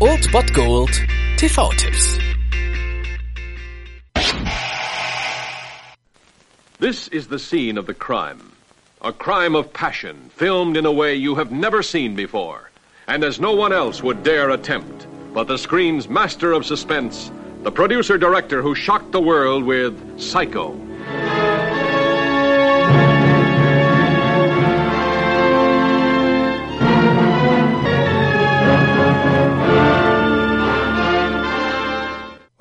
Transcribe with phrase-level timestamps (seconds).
[0.00, 0.90] Old Bot Gold
[1.36, 2.18] TV-Tipps.
[6.78, 8.52] This is the scene of the crime.
[9.00, 12.70] A crime of passion, filmed in a way you have never seen before,
[13.06, 15.06] and as no one else would dare attempt.
[15.32, 17.30] But the screen's master of suspense,
[17.62, 20.83] the producer director who shocked the world with Psycho.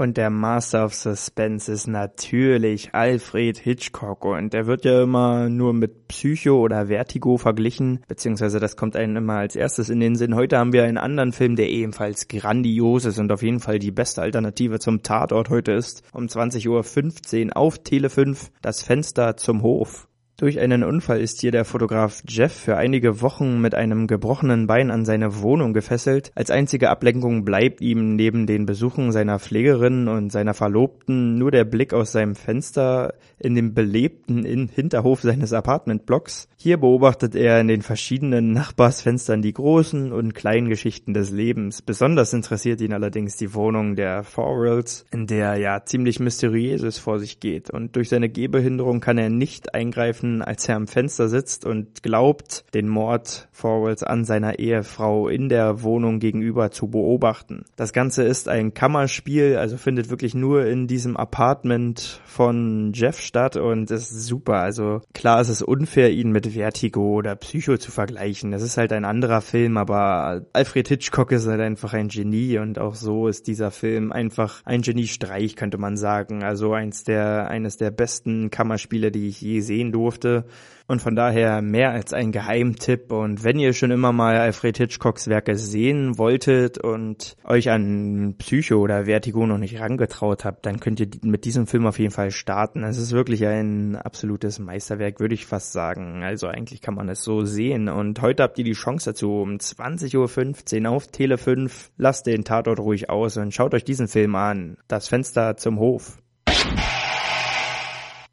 [0.03, 5.71] Und der Master of Suspense ist natürlich Alfred Hitchcock und der wird ja immer nur
[5.71, 10.35] mit Psycho oder Vertigo verglichen, beziehungsweise das kommt einem immer als erstes in den Sinn.
[10.35, 13.91] Heute haben wir einen anderen Film, der ebenfalls grandios ist und auf jeden Fall die
[13.91, 16.03] beste Alternative zum Tatort heute ist.
[16.11, 20.09] Um 20.15 Uhr auf Tele 5 das Fenster zum Hof.
[20.35, 24.89] Durch einen Unfall ist hier der Fotograf Jeff für einige Wochen mit einem gebrochenen Bein
[24.89, 26.31] an seine Wohnung gefesselt.
[26.33, 31.65] Als einzige Ablenkung bleibt ihm neben den Besuchen seiner Pflegerin und seiner Verlobten nur der
[31.65, 36.47] Blick aus seinem Fenster in den belebten Hinterhof seines Apartmentblocks.
[36.57, 41.83] Hier beobachtet er in den verschiedenen Nachbarsfenstern die großen und kleinen Geschichten des Lebens.
[41.83, 47.39] Besonders interessiert ihn allerdings die Wohnung der Forwells, in der ja ziemlich mysteriöses vor sich
[47.39, 47.69] geht.
[47.69, 52.65] Und durch seine Gehbehinderung kann er nicht eingreifen, als er am Fenster sitzt und glaubt,
[52.73, 57.65] den Mord Forwells an seiner Ehefrau in der Wohnung gegenüber zu beobachten.
[57.75, 63.57] Das Ganze ist ein Kammerspiel, also findet wirklich nur in diesem Apartment von Jeff statt
[63.57, 64.55] und ist super.
[64.55, 68.51] Also klar, es ist unfair, ihn mit Vertigo oder Psycho zu vergleichen.
[68.51, 72.79] Das ist halt ein anderer Film, aber Alfred Hitchcock ist halt einfach ein Genie und
[72.79, 76.43] auch so ist dieser Film einfach ein Geniestreich, könnte man sagen.
[76.43, 80.45] Also eins der, eines der besten Kammerspiele, die ich je sehen durfte
[80.85, 83.11] und von daher mehr als ein Geheimtipp.
[83.11, 88.75] Und wenn ihr schon immer mal Alfred Hitchcocks Werke sehen wolltet und euch an Psycho
[88.75, 92.31] oder Vertigo noch nicht rangetraut habt, dann könnt ihr mit diesem Film auf jeden Fall
[92.31, 92.83] starten.
[92.83, 96.21] Es ist wirklich ein absolutes Meisterwerk, würde ich fast sagen.
[96.23, 97.87] Also eigentlich kann man es so sehen.
[97.87, 101.91] Und heute habt ihr die Chance dazu um 20.15 Uhr auf Tele 5.
[101.97, 104.77] Lasst den Tatort ruhig aus und schaut euch diesen Film an.
[104.89, 106.17] Das Fenster zum Hof.